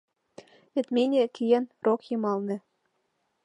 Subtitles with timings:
[0.73, 2.57] Вет мине киен рок йымалне